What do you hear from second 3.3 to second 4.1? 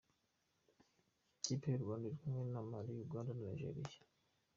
na Nigeria.